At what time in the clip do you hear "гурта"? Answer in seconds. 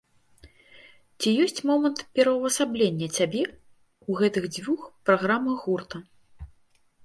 5.71-5.97